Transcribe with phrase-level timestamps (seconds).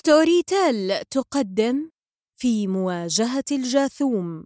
[0.00, 1.90] ستوري تيل تقدم
[2.36, 4.44] في مواجهة الجاثوم.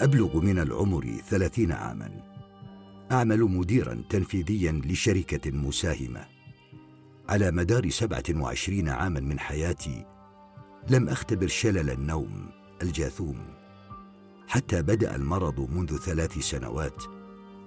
[0.00, 2.10] أبلغ من العمر ثلاثين عاما.
[3.12, 6.35] أعمل مديرا تنفيذيا لشركة مساهمة.
[7.28, 10.06] على مدار سبعة وعشرين عاما من حياتي
[10.90, 12.50] لم أختبر شلل النوم
[12.82, 13.38] الجاثوم
[14.48, 17.02] حتى بدأ المرض منذ ثلاث سنوات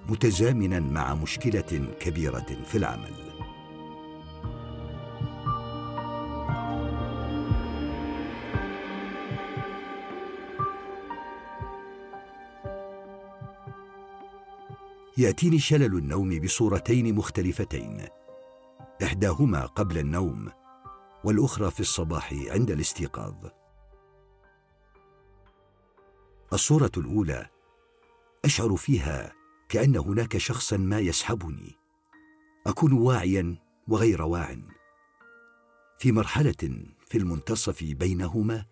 [0.10, 3.14] متزامنا مع مشكلة كبيرة في العمل.
[15.18, 18.19] يأتيني شلل النوم بصورتين مختلفتين.
[19.04, 20.52] إحداهما قبل النوم
[21.24, 23.36] والأخرى في الصباح عند الاستيقاظ.
[26.54, 27.50] الصورة الأولى
[28.46, 29.34] أشعر فيها
[29.70, 31.76] كأن هناك شخصا ما يسحبني.
[32.68, 34.58] أكون واعيا وغير واع.
[36.00, 38.66] في مرحلة في المنتصف بينهما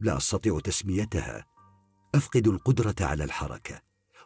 [0.00, 1.46] لا أستطيع تسميتها
[2.14, 3.80] أفقد القدرة على الحركة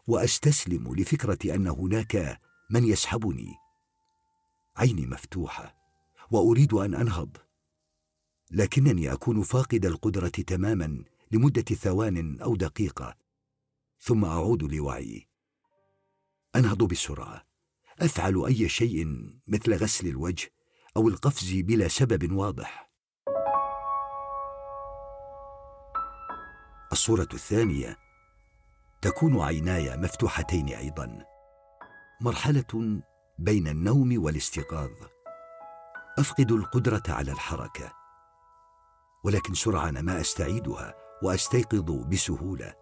[0.07, 3.64] وأستسلم لفكرة أن هناك من يسحبني.
[4.77, 5.77] عيني مفتوحة
[6.31, 7.37] وأريد أن أنهض.
[8.51, 13.17] لكنني أكون فاقد القدرة تماما لمدة ثوان أو دقيقة
[14.01, 15.29] ثم أعود لوعيي
[16.57, 17.47] أنهض بسرعة.
[18.01, 19.07] أفعل أي شيء
[19.49, 20.51] مثل غسل الوجه
[20.97, 22.91] أو القفز بلا سبب واضح.
[26.93, 27.97] الصورة الثانية.
[29.03, 31.25] تكون عيناي مفتوحتين أيضا.
[32.21, 33.03] مرحلة
[33.39, 34.91] بين النوم والاستيقاظ.
[36.19, 37.93] أفقد القدرة على الحركة.
[39.25, 42.75] ولكن سرعان ما أستعيدها وأستيقظ بسهولة.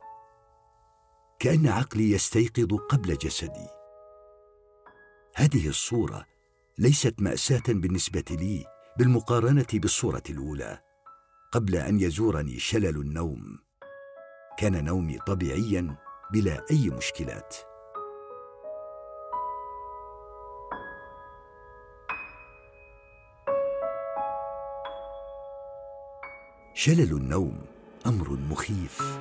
[1.39, 3.69] كأن عقلي يستيقظ قبل جسدي.
[5.37, 6.27] هذه الصورة
[6.79, 8.65] ليست مأساة بالنسبة لي
[8.99, 10.81] بالمقارنة بالصورة الأولى
[11.53, 13.59] قبل أن يزورني شلل النوم.
[14.59, 15.97] كان نومي طبيعيا
[16.33, 17.72] بلا أي مشكلات.
[26.75, 27.59] شلل النوم
[28.07, 29.19] أمر مخيف.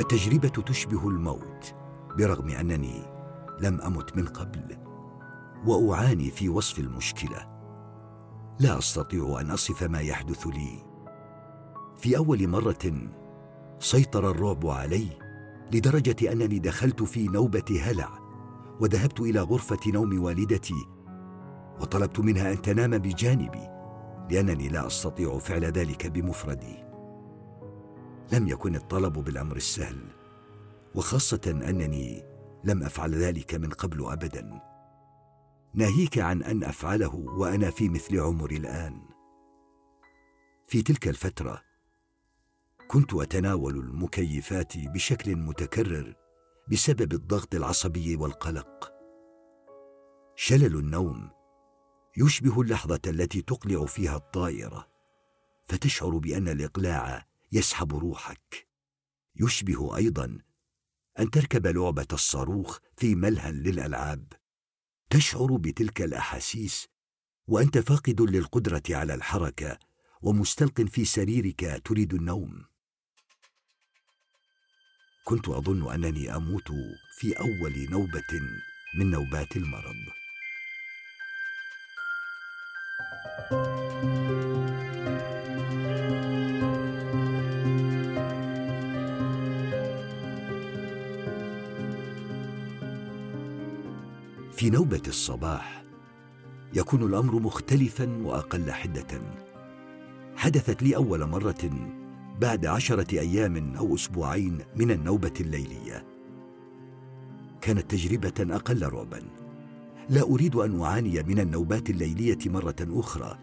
[0.00, 1.74] التجربة تشبه الموت
[2.18, 3.02] برغم أنني
[3.60, 4.78] لم أمت من قبل
[5.66, 7.48] وأعاني في وصف المشكلة.
[8.60, 10.86] لا أستطيع أن أصف ما يحدث لي.
[11.96, 13.08] في أول مرة
[13.78, 15.08] سيطر الرعب علي
[15.72, 18.18] لدرجة أنني دخلت في نوبة هلع
[18.80, 20.86] وذهبت إلى غرفة نوم والدتي
[21.80, 23.77] وطلبت منها أن تنام بجانبي.
[24.30, 26.84] لانني لا أستطيع فعل ذلك بمفردي.
[28.32, 29.98] لم يكن الطلب بالأمر السهل
[30.94, 32.22] وخاصة أنني
[32.64, 34.60] لم أفعل ذلك من قبل ابدا.
[35.74, 39.00] ناهيك عن أن أفعله وأنا في مثل عمري الآن.
[40.66, 41.62] في تلك الفترة
[42.88, 46.14] كنت أتناول المكيفات بشكل متكرر
[46.70, 48.92] بسبب الضغط العصبي والقلق.
[50.36, 51.30] شلل النوم
[52.20, 54.88] يشبه اللحظة التي تقلع فيها الطائرة
[55.66, 58.68] فتشعر بأن الإقلاع يسحب روحك.
[59.36, 60.38] يشبه أيضا
[61.18, 64.32] أن تركب لعبة الصاروخ في ملهى للألعاب.
[65.10, 66.88] تشعر بتلك الأحاسيس
[67.46, 69.78] وأنت فاقد للقدرة على الحركة
[70.22, 72.64] ومستلق في سريرك تريد النوم.
[75.24, 76.68] كنت أظن أنني أموت
[77.18, 78.40] في أول نوبة
[78.98, 80.17] من نوبات المرض.
[83.48, 83.54] في
[94.70, 95.84] نوبة الصباح
[96.74, 99.22] يكون الأمر مختلفا وأقل حدة.
[100.36, 101.70] حدثت لي أول مرة
[102.40, 106.06] بعد عشرة أيام أو أسبوعين من النوبة الليلية.
[107.60, 109.47] كانت تجربة أقل رعبا.
[110.10, 113.38] لا أريد أن أعاني من النوبات الليلية مرة أخرى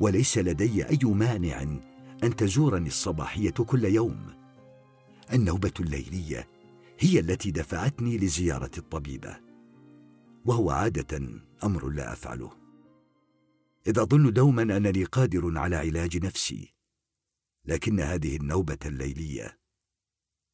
[0.00, 1.62] وليس لدي أي مانع
[2.22, 4.34] أن تزورني الصباحية كل يوم.
[5.32, 6.48] النوبة الليلية
[6.98, 9.40] هي التي دفعتني لزيارة الطبيبة
[10.44, 11.28] وهو عادة
[11.64, 12.52] أمر لا أفعله.
[13.86, 16.74] اذ اظن دوما أنني قادر على علاج نفسي
[17.64, 19.58] لكن هذه النوبة الليلية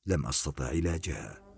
[0.07, 1.52] لم أستطع علاجها.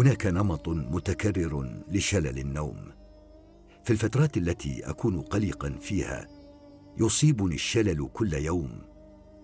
[0.00, 2.76] هناك نمط متكرر لشلل النوم.
[3.84, 6.28] في الفترات التي أكون قلقا فيها
[7.00, 8.82] يصيبني الشلل كل يوم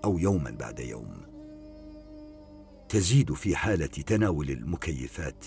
[0.04, 1.16] أو يوما بعد يوم.
[2.88, 5.44] تزيد في حالة تناول المكيفات.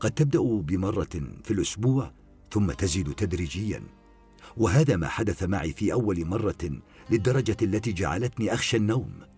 [0.00, 2.12] قد تبدأ بمرة في الأسبوع
[2.50, 3.82] ثم تزيد تدريجيا.
[4.56, 6.80] وهذا ما حدث معي في أول مرة
[7.10, 9.31] للدرجة التي جعلتني أخشى النوم.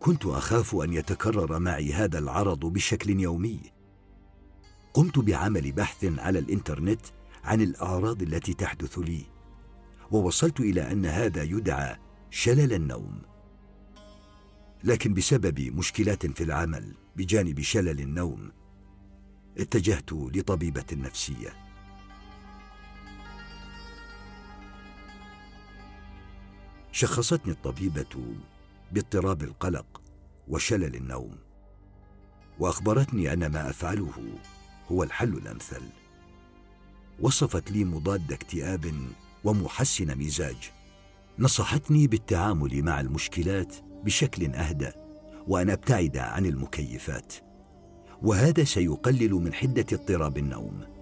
[0.00, 3.60] كنت أخاف أن يتكرر معي هذا العرض بشكل يومي.
[4.94, 7.00] قمت بعمل بحث على الإنترنت
[7.44, 9.26] عن الأعراض التي تحدث لي
[10.10, 11.96] ووصلت إلى أن هذا يدعى
[12.30, 13.22] شلل النوم.
[14.84, 18.52] لكن بسبب مشكلات في العمل بجانب شلل النوم
[19.58, 21.52] اتجهت لطبيبة نفسية.
[26.92, 28.36] شخصتني الطبيبة
[28.92, 30.02] باضطراب القلق
[30.48, 31.36] وشلل النوم.
[32.58, 34.12] وأخبرتني أن ما أفعله
[34.92, 35.82] هو الحل الأمثل.
[37.20, 38.92] وصفت لي مضاد اكتئاب
[39.44, 40.70] ومحسن مزاج.
[41.38, 43.74] نصحتني بالتعامل مع المشكلات
[44.04, 44.90] بشكل اهدى
[45.48, 47.34] وأن أبتعد عن المكيفات.
[48.22, 50.95] وهذا سيقلل من حدة اضطراب النوم.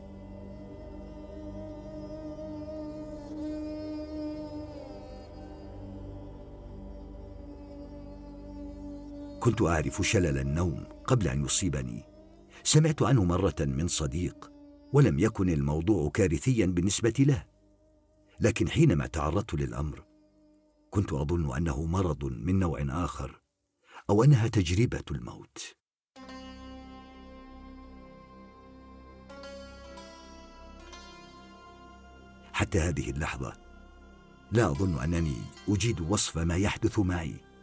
[9.45, 12.03] كنت أعرف شلل النوم قبل أن يصيبني.
[12.63, 14.53] سمعت عنه مرة من صديق
[14.93, 17.45] ولم يكن الموضوع كارثيا بالنسبة له.
[18.41, 20.05] لكن حينما تعرضت للأمر
[20.91, 23.41] كنت أظن أنه مرض من نوع آخر
[24.11, 25.59] أو أنها تجربة الموت.
[32.53, 33.53] حتى هذه اللحظة
[34.53, 35.37] لا أظن أنني
[35.69, 37.54] أجيد وصف ما يحدث معي.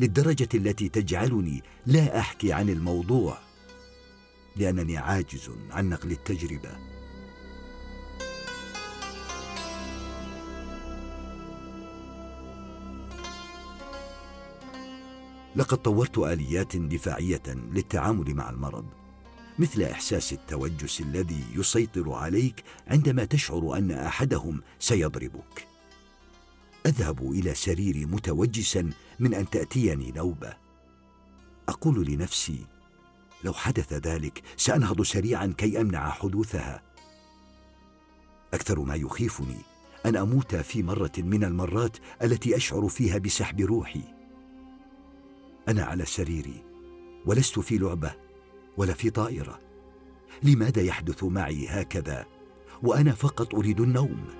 [0.00, 3.38] للدرجة التي تجعلني لا أحكي عن الموضوع
[4.56, 6.70] لأنني عاجز عن نقل التجربة.
[15.56, 18.86] لقد طورت آليات دفاعية للتعامل مع المرض
[19.58, 25.69] مثل إحساس التوجس الذي يسيطر عليك عندما تشعر أن أحدهم سيضربك.
[26.86, 28.90] أذهب إلى سريري متوجسا
[29.20, 30.56] من أن تأتيني نوبة.
[31.68, 32.66] أقول لنفسي
[33.44, 36.82] لو حدث ذلك سأنهض سريعا كي أمنع حدوثها.
[38.54, 39.58] أكثر ما يخيفني
[40.06, 44.02] أن أموت في مرة من المرات التي أشعر فيها بسحب روحي.
[45.68, 46.64] أنا على سريري
[47.26, 48.14] ولست في لعبة
[48.76, 49.60] ولا في طائرة.
[50.42, 52.26] لماذا يحدث معي هكذا؟
[52.82, 54.39] وأنا فقط أريد النوم.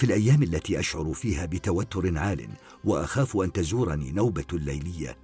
[0.00, 2.48] في الأيام التي أشعر فيها بتوتر عال
[2.84, 5.16] وأخاف أن تزورني نوبة ليليه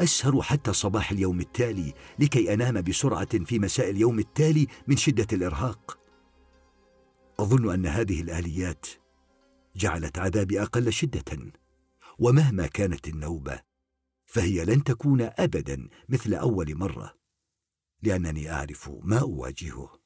[0.00, 5.98] أسهر حتى صباح اليوم التالي لكي أنام بسرعة في مساء اليوم التالي من شدة الإرهاق.
[7.38, 8.86] أظن أن هذه الآليات
[9.76, 11.52] جعلت عذابي أقل شدة
[12.18, 13.60] ومهما كانت النوبة
[14.26, 17.14] فهي لن تكون ابدا مثل أول مرة
[18.02, 20.01] لأنني أعرف ما أواجهه.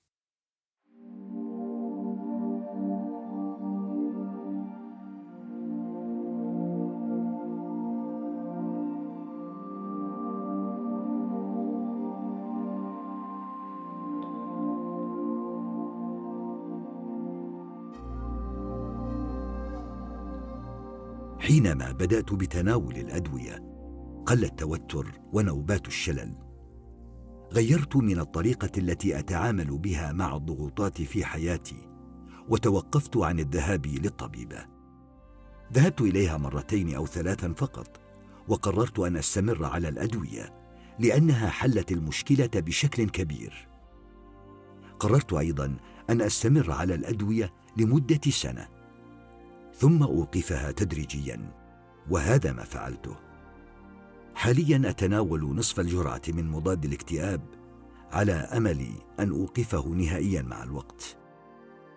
[21.46, 23.54] حينما بدأت بتناول الأدوية
[24.26, 26.34] قل التوتر ونوبات الشلل.
[27.52, 31.88] غيرت من الطريقة التي أتعامل بها مع الضغوطات في حياتي
[32.48, 34.66] وتوقفت عن الذهاب للطبيبة.
[35.72, 38.00] ذهبت إليها مرتين أو ثلاثا فقط
[38.48, 40.54] وقررت أن أستمر على الأدوية
[40.98, 43.68] لأنها حلت المشكلة بشكل كبير.
[44.98, 45.76] قررت أيضا
[46.10, 48.75] أن أستمر على الأدوية لمدة سنة.
[49.78, 51.52] ثم أوقفها تدريجيا
[52.10, 53.16] وهذا ما فعلته.
[54.34, 57.40] حاليا أتناول نصف الجرعة من مضاد الاكتئاب
[58.12, 58.86] على أمل
[59.20, 61.16] أن أوقفه نهائيا مع الوقت.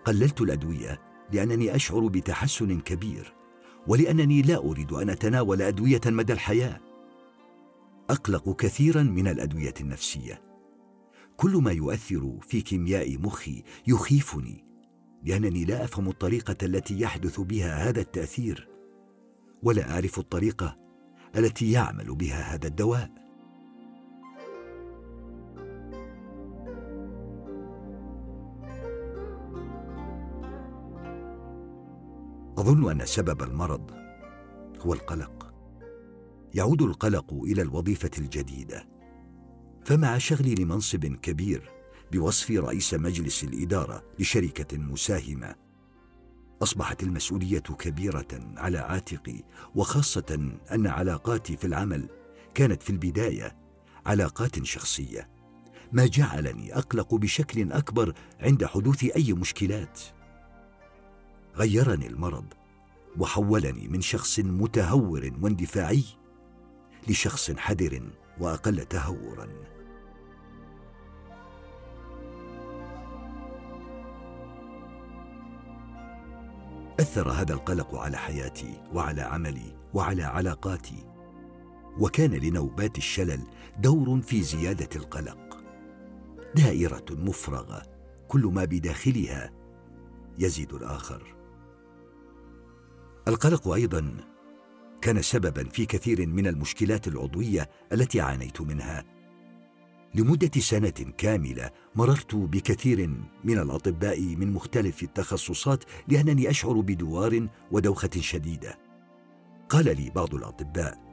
[0.06, 1.02] قللت الأدوية
[1.34, 3.34] لأنني أشعر بتحسن كبير
[3.88, 6.80] ولأنني لا أريد أن أتناول أدوية مدى الحياة.
[8.10, 10.42] أقلق كثيرا من الأدوية النفسية.
[11.38, 14.69] كل ما يؤثر في كيمياء مخي يخيفني
[15.24, 18.70] لأنني لا أفهم الطريقة التي يحدث بها هذا التأثير
[19.64, 20.78] ولا أعرف الطريقة
[21.36, 23.12] التي يعمل بها هذا الدواء.
[32.58, 33.92] أظن أن سبب المرض
[34.80, 35.54] هو القلق.
[36.54, 38.88] يعود القلق إلى الوظيفة الجديدة.
[39.86, 41.79] فمع شغلي لمنصب كبير
[42.12, 45.56] بوصف رئيس مجلس الإدارة لشركة مساهمة.
[46.64, 49.44] أصبحت المسؤولية كبيرة على عاتقي
[49.76, 52.10] وخاصة أن علاقاتي في العمل
[52.54, 53.56] كانت في البداية
[54.06, 55.30] علاقات شخصية.
[55.92, 60.00] ما جعلني أقلق بشكل أكبر عند حدوث أي مشكلات.
[61.56, 62.54] غيرني المرض
[63.18, 66.04] وحولني من شخص متهور واندفاعي
[67.08, 69.48] لشخص حذر وأقل تهورا.
[77.00, 81.06] أثر هذا القلق على حياتي وعلى عملي وعلى علاقاتي.
[82.00, 83.42] وكان لنوبات الشلل
[83.80, 85.64] دور في زيادة القلق.
[86.56, 87.84] دائرة مفرغة
[88.28, 89.52] كل ما بداخلها
[90.40, 91.36] يزيد الآخر.
[93.28, 94.18] القلق أيضا
[95.02, 99.19] كان سببا في كثير من المشكلات العضوية التي عانيت منها.
[100.16, 103.10] لمدة سنة كاملة مررت بكثير
[103.44, 108.80] من الأطباء من مختلف التخصصات لأنني أشعر بدوار ودوخة شديدة.
[109.70, 111.10] قال لي بعض الأطباء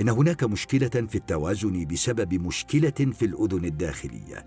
[0.00, 4.46] إن هناك مشكلة في التوازن بسبب مشكلة في الأذن الداخلية.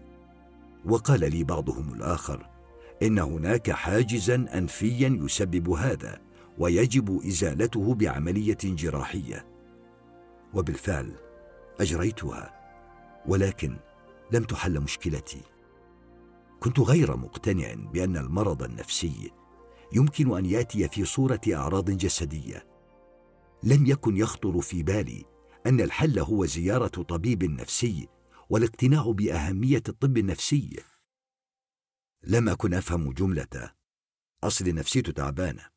[0.86, 2.50] وقال لي بعضهم الآخر
[3.04, 6.22] إن هناك حاجزا انفيا يسبب هذا
[6.58, 9.46] ويجب إزالته بعملية جراحية.
[10.54, 11.12] وبالفعل
[11.80, 12.65] أجريتها.
[13.28, 13.80] ولكن
[14.32, 15.42] لم تحل مشكلتي.
[16.60, 19.32] كنت غير مقتنع بأن المرض النفسي
[19.94, 22.68] يمكن أن يأتي في صورة أعراض جسدية.
[23.64, 25.26] لم يكن يخطر في بالي
[25.66, 28.08] أن الحل هو زيارة طبيب نفسي
[28.50, 30.80] والاقتناع بأهمية الطب النفسي.
[32.24, 33.72] لم أكن أفهم جملة
[34.44, 35.70] أصل نفسيته تعبانة.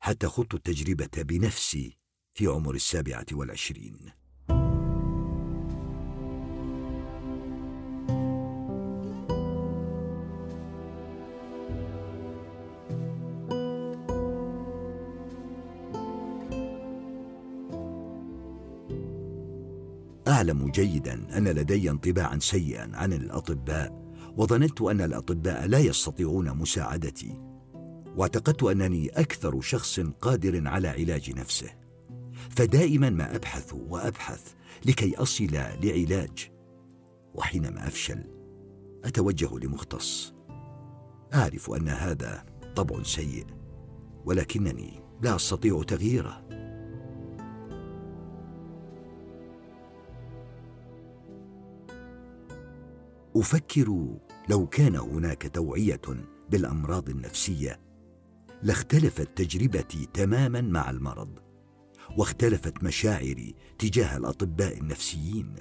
[0.00, 1.98] حتى خضت التجربة بنفسي
[2.34, 4.21] في عمر السابعة والعشرين.
[20.42, 24.02] أعلم جيدا أن لدي انطباعا سيئا عن الأطباء
[24.36, 27.40] وظننت أن الأطباء لا يستطيعون مساعدتي.
[28.16, 31.70] واعتقدت أنني أكثر شخص قادر على علاج نفسه.
[32.50, 34.52] فدائما ما أبحث وأبحث
[34.86, 35.46] لكي أصل
[35.82, 36.50] لعلاج.
[37.34, 38.24] وحينما أفشل
[39.04, 40.34] أتوجه لمختص.
[41.34, 42.44] أعرف أن هذا
[42.76, 43.46] طبع سيء
[44.24, 46.51] ولكنني لا أستطيع تغييره.
[53.36, 56.00] أفكر لو كان هناك توعية
[56.50, 57.80] بالأمراض النفسية
[58.62, 61.38] لاختلفت تجربتي تماما مع المرض
[62.18, 65.54] واختلفت مشاعري تجاه الأطباء النفسيين.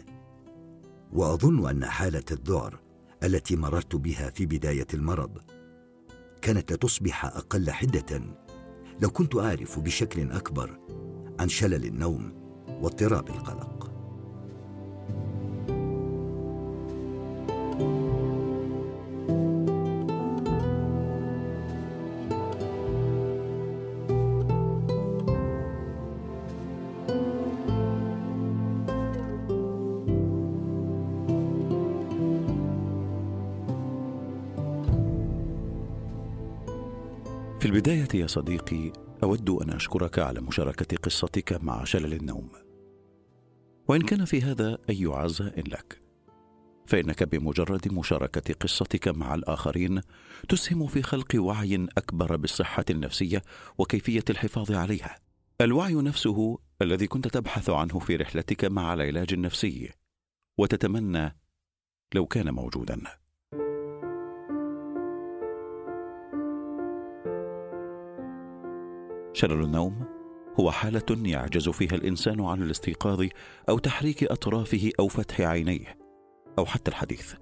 [1.14, 2.80] وأظن أن حالة الذعر
[3.24, 5.38] التي مررت بها في بداية المرض
[6.42, 8.22] كانت لتصبح أقل حدة.
[9.02, 10.80] لو كنت أعرف بشكل أكبر
[11.40, 12.34] عن شلل النوم
[12.68, 13.61] واضطراب القلق
[38.12, 42.50] في البداية يا صديقي أود أن أشكرك على مشاركة قصتك مع شلل النوم.
[43.88, 46.02] وإن كان في هذا أي عزاء لك.
[46.88, 50.02] فإنك بمجرد مشاركة قصتك مع الآخرين
[50.50, 53.44] تسهم في خلق وعي أكبر بالصحة النفسية
[53.78, 55.20] وكيفية الحفاظ عليها.
[55.62, 59.92] الوعي نفسه الذي كنت تبحث عنه في رحلتك مع العلاج النفسي
[60.58, 61.38] وتتمنى
[62.16, 63.21] لو كان موجودا.
[69.34, 70.06] شلل النوم.
[70.60, 73.28] هو حالة يعجز فيها الإنسان عن الاستيقاظ
[73.70, 75.98] أو تحريك أطرافه أو فتح عينيه
[76.58, 77.34] أو حتى الحديث.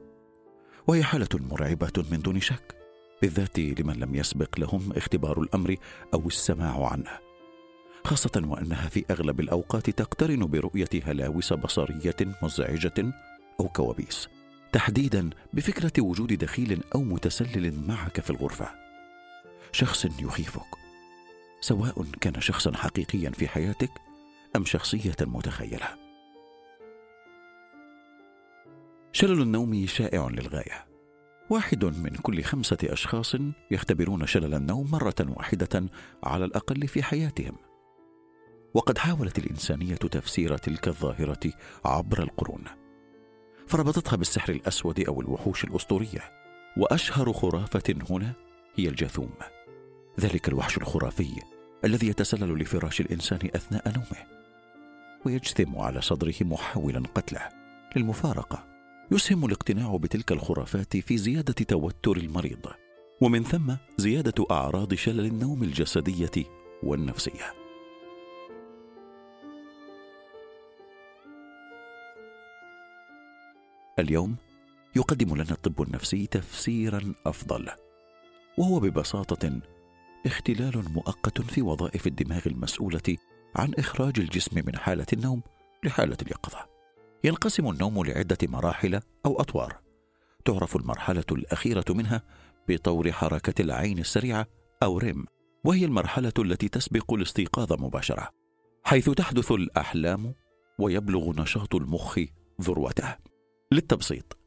[0.87, 2.75] وهي حالة مرعبة من دون شك
[3.21, 5.75] بالذات لمن لم يسبق لهم اختبار الأمر
[6.13, 7.19] أو السماع عنه
[8.03, 13.13] خاصة وأنها في أغلب الأوقات تقترن برؤية هلاوس بصرية مزعجة
[13.59, 14.29] أو كوابيس
[14.71, 18.69] تحديدا بفكرة وجود دخيل أو متسلل معك في الغرفة.
[19.71, 20.88] شخص يخيفك.
[21.61, 23.91] سواء كان شخصا حقيقيا في حياتك
[24.55, 25.87] أم شخصية متخيلة
[29.11, 30.89] شلل النوم شائع للغاية
[31.49, 33.35] واحد من كل خمسة أشخاص
[33.71, 35.89] يختبرون شلل النوم مرة واحدة
[36.23, 37.55] على الأقل في حياتهم.
[38.73, 41.53] وقد حاولت الإنسانية تفسير تلك الظاهرة
[41.85, 42.63] عبر القرون.
[43.67, 46.31] فربطتها بالسحر الأسود أو الوحوش الأسطورية.
[46.77, 48.33] وأشهر خرافة هنا
[48.75, 49.31] هي الجاثوم.
[50.19, 51.41] ذلك الوحش الخرافي
[51.85, 54.39] الذي يتسلل لفراش الإنسان أثناء نومه.
[55.25, 57.49] ويجثم على صدره محاولا قتله
[57.95, 58.65] للمفارقة
[59.11, 62.65] يسهم الاقتناع بتلك الخرافات في زيادة توتر المريض
[63.21, 66.45] ومن ثم زيادة أعراض شلل النوم الجسدية
[66.83, 67.53] والنفسية
[73.99, 74.35] اليوم
[74.95, 77.69] يقدم لنا الطب النفسي تفسيرا أفضل
[78.57, 79.59] وهو ببساطة
[80.25, 83.17] اختلال مؤقت في وظائف الدماغ المسؤولة
[83.55, 85.41] عن إخراج الجسم من حالة النوم
[85.83, 86.69] لحالة اليقظة.
[87.23, 89.79] ينقسم النوم لعدة مراحل أو أطوار.
[90.45, 92.23] تعرف المرحلة الأخيرة منها
[92.69, 94.47] بطور حركة العين السريعة
[94.83, 95.25] أو ريم
[95.63, 98.29] وهي المرحلة التي تسبق الاستيقاظ مباشرة
[98.83, 100.33] حيث تحدث الأحلام
[100.79, 102.19] ويبلغ نشاط المخ
[102.61, 103.15] ذروته.
[103.71, 104.37] للتبسيط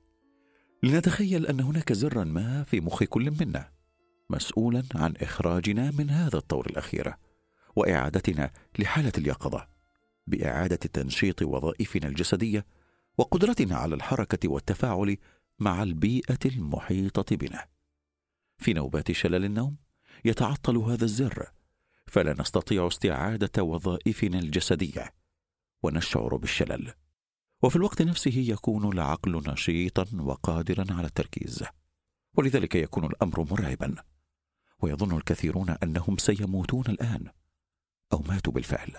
[0.83, 3.72] لنتخيل أن هناك زرا ما في مخ كل منا.
[4.33, 7.15] مسؤولا عن إخراجنا من هذا الطور الأخير
[7.77, 9.69] وإعادتنا لحالة اليقظة
[10.27, 12.67] بإعادة تنشيط وظائفنا الجسدية
[13.19, 15.17] وقدرتنا على الحركة والتفاعل
[15.59, 17.67] مع البيئة المحيطة بنا.
[18.59, 19.77] في نوبات شلل النوم
[20.25, 21.51] يتعطل هذا الزر
[22.07, 25.15] فلا نستطيع استعادة وظائفنا الجسدية
[25.83, 26.93] ونشعر بالشلل.
[27.62, 31.65] وفي الوقت نفسه يكون العقل نشيطا وقادرا على التركيز
[32.35, 33.95] ولذلك يكون الأمر مرعبا.
[34.83, 37.27] ويظن الكثيرون أنهم سيموتون الآن
[38.12, 38.97] أو ماتوا بالفعل.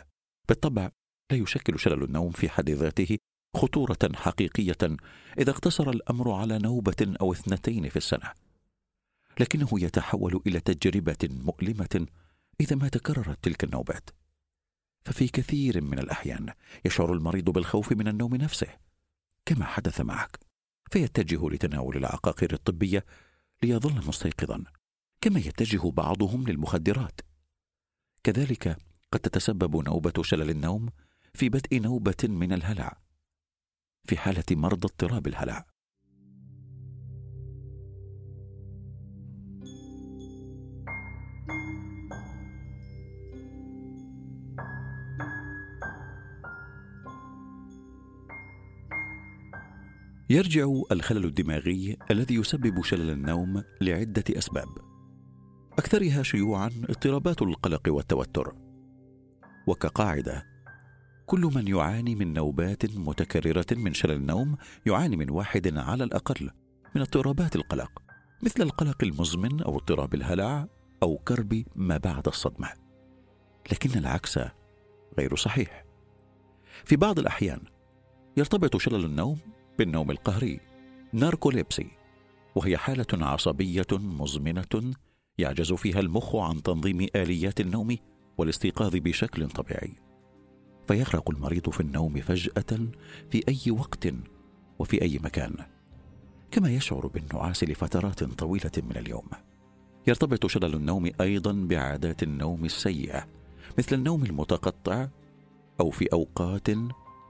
[0.50, 0.92] بالطبع
[1.32, 3.18] لا يشكل شلل النوم في حد ذاته
[3.56, 4.98] خطورة حقيقية
[5.38, 8.32] إذا اقتصر الأمر على نوبة أو اثنتين في السنة.
[9.40, 12.08] لكنه يتحول إلى تجربة مؤلمة
[12.62, 14.10] إذا ما تكررت تلك النوبات.
[15.06, 16.54] ففي كثير من الأحيان
[16.86, 18.68] يشعر المريض بالخوف من النوم نفسه.
[19.46, 20.40] كما حدث معك
[20.92, 23.06] فيتجه لتناول العقاقير الطبية
[23.64, 24.64] ليظل مستيقظا.
[25.24, 27.22] كما يتجه بعضهم للمخدرات.
[28.24, 28.78] كذلك
[29.12, 30.90] قد تتسبب نوبة شلل النوم
[31.34, 32.98] في بدء نوبة من الهلع
[34.06, 35.66] في حالة مرضى اضطراب الهلع.
[50.30, 54.93] يرجع الخلل الدماغي الذي يسبب شلل النوم لعدة أسباب.
[55.80, 58.56] أكثرها شيوعا اضطرابات القلق والتوتر.
[59.68, 60.46] وكقاعدة
[61.26, 66.50] كل من يعاني من نوبات متكررة من شلل النوم يعاني من واحد على الأقل
[66.96, 68.02] من اضطرابات القلق
[68.44, 70.68] مثل القلق المزمن أو اضطراب الهلع
[71.04, 72.70] أو كرب ما بعد الصدمة.
[73.72, 74.40] لكن العكس
[75.20, 75.86] غير صحيح.
[76.86, 77.60] في بعض الأحيان
[78.38, 79.40] يرتبط شلل النوم
[79.80, 80.60] بالنوم القهري
[81.14, 81.88] ناركوليبسي
[82.56, 84.94] وهي حالة عصبية مزمنة
[85.38, 87.98] يعجز فيها المخ عن تنظيم آليات النوم
[88.38, 89.94] والاستيقاظ بشكل طبيعي.
[90.88, 92.88] فيغرق المريض في النوم فجأة
[93.30, 94.08] في أي وقت
[94.80, 95.56] وفي أي مكان
[96.52, 99.28] كما يشعر بالنعاس لفترات طويلة من اليوم.
[100.08, 103.28] يرتبط شلل النوم أيضا بعادات النوم السيئة
[103.78, 105.08] مثل النوم المتقطع
[105.80, 106.68] أو في أوقات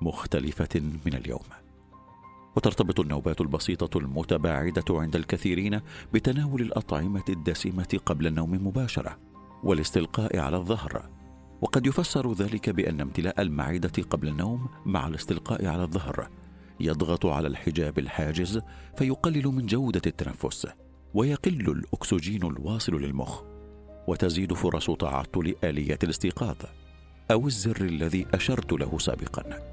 [0.02, 1.62] مختلفة من اليوم.
[2.56, 5.80] وترتبط النوبات البسيطة المتباعدة عند الكثيرين
[6.13, 9.20] بتناول الأطعمة الدسمة قبل النوم مباشرة
[9.63, 11.10] والاستلقاء على الظهر.
[11.62, 16.30] وقد يفسر ذلك بأن امتلاء المعدة قبل النوم مع الاستلقاء على الظهر
[16.80, 18.60] يضغط على الحجاب الحاجز
[18.98, 20.68] فيقلل من جودة التنفس
[21.13, 23.42] ويقل الأكسجين الواصل للمخ
[24.08, 26.56] وتزيد فرص تعطل اليات الاستيقاظ
[27.32, 29.73] أو الزر الذي أشرت له سابقا.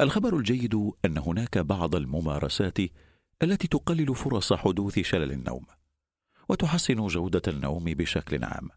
[0.00, 2.78] الخبر الجيد أن هناك بعض الممارسات
[3.42, 5.66] التي تقلل فرص حدوث شلل النوم
[6.48, 8.68] وتحسن جودة النوم بشكل عام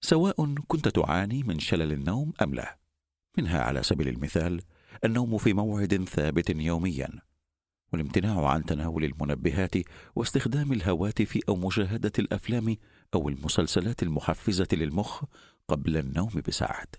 [0.00, 2.78] سواء كنت تعاني من شلل النوم أم لا.
[3.38, 4.62] منها على سبيل المثال
[5.04, 7.08] النوم في موعد ثابت يوميا
[7.92, 9.74] والامتناع عن تناول المنبهات
[10.16, 12.76] واستخدام الهواتف أو مشاهدة الأفلام
[13.14, 15.24] أو المسلسلات المحفزة للمخ
[15.68, 16.96] قبل النوم بساعات.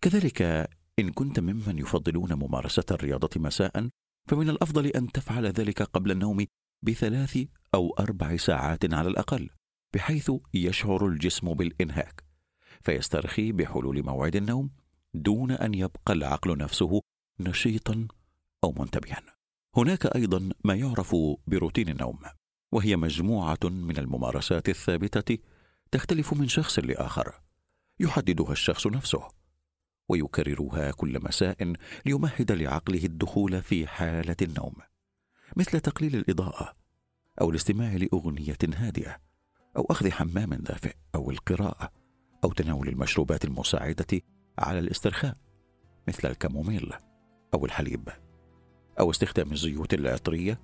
[0.00, 3.88] كذلك إن كنت ممن يفضلون ممارسة الرياضة مساء
[4.28, 6.46] فمن الأفضل أن تفعل ذلك قبل النوم
[6.82, 7.38] بثلاث
[7.74, 9.50] أو أربع ساعات على الأقل
[9.94, 12.24] بحيث يشعر الجسم بالإنهاك.
[12.82, 14.70] فيسترخي بحلول موعد النوم
[15.14, 17.02] دون أن يبقى العقل نفسه
[17.40, 18.08] نشيطا
[18.64, 19.22] أو منتبها.
[19.76, 22.18] هناك أيضا ما يعرف بروتين النوم
[22.72, 25.38] وهي مجموعة من الممارسات الثابتة
[25.90, 27.40] تختلف من شخص لآخر
[28.00, 29.37] يحددها الشخص نفسه.
[30.08, 31.72] ويكررها كل مساء
[32.06, 34.74] ليمهد لعقله الدخول في حالة النوم.
[35.56, 36.76] مثل تقليل الإضاءة
[37.40, 39.16] أو الاستماع لأغنية هادئة
[39.76, 41.92] أو أخذ حمام دافئ أو القراءة
[42.44, 44.20] أو تناول المشروبات المساعدة
[44.58, 45.36] على الاسترخاء
[46.08, 46.92] مثل الكاموميل
[47.54, 48.08] أو الحليب
[49.00, 50.60] أو استخدام الزيوت العطريه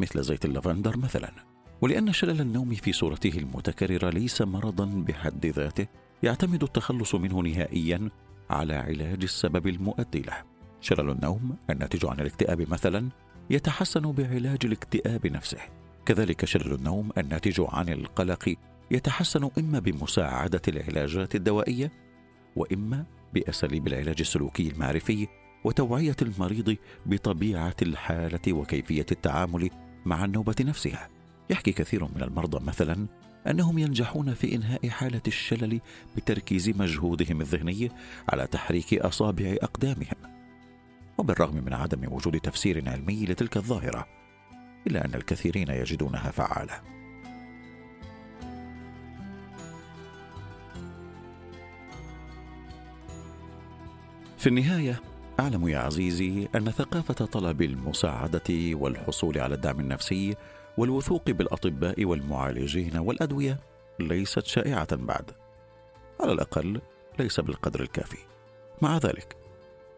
[0.00, 1.32] مثل زيت اللافندر مثلا.
[1.80, 5.86] ولأن شلل النوم في صورته المتكررة ليس مرضا بحد ذاته
[6.22, 8.10] يعتمد التخلص منه نهائيا
[8.50, 10.42] على علاج السبب المؤدي له
[10.80, 13.08] شلل النوم الناتج عن الاكتئاب مثلا
[13.50, 15.58] يتحسن بعلاج الاكتئاب نفسه.
[16.06, 18.54] كذلك شلل النوم الناتج عن القلق
[18.90, 21.92] يتحسن إما بمساعدة العلاجات الدوائية
[22.56, 25.28] وإما بأساليب العلاج السلوكي المعرفي
[25.64, 29.70] وتوعية المريض بطبيعة الحالة وكيفية التعامل
[30.04, 31.08] مع النوبة نفسها.
[31.50, 33.06] يحكي كثير من المرضى مثلا
[33.46, 35.80] أنهم ينجحون في إنهاء حالة الشلل
[36.16, 37.90] بتركيز مجهودهم الذهني
[38.28, 40.16] على تحريك أصابع أقدامهم.
[41.18, 44.06] وبالرغم من عدم وجود تفسير علمي لتلك الظاهرة
[44.86, 46.80] إلا أن الكثيرين يجدونها فعالة.
[54.38, 55.00] في النهاية
[55.40, 60.34] أعلم يا عزيزي أن ثقافة طلب المساعدة والحصول على الدعم النفسي
[60.78, 63.60] والوثوق بالأطباء والمعالجين والأدوية
[64.00, 65.30] ليست شائعة بعد.
[66.20, 66.80] على الأقل
[67.18, 68.18] ليس بالقدر الكافي.
[68.82, 69.36] مع ذلك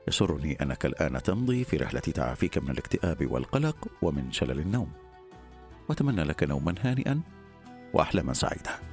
[0.08, 4.92] يسرني أنك الآن تمضي في رحلة تعافيك من الاكتئاب والقلق ومن شلل النوم.
[5.88, 7.20] وأتمنى لك نوما هانئا
[7.94, 8.92] واحلاما سعيدة.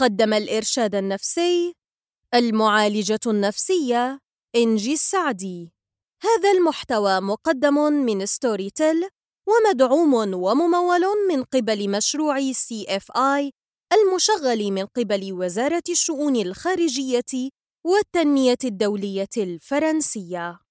[0.00, 1.74] قدم الإرشاد النفسي
[2.38, 4.18] المعالجة النفسية
[4.56, 5.72] إنجي السعدي.
[6.22, 9.08] هذا المحتوى مقدم من Storytel
[9.48, 13.52] ومدعوم وممول من قبل مشروع CFI
[13.92, 17.50] المشغل من قبل وزارة الشؤون الخارجية
[17.86, 20.65] والتنمية الدولية الفرنسية.